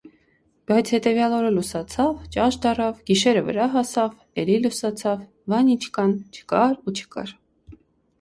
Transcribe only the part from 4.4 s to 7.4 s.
էլի լուսացավ, Վանիչկան չկար ու չկար: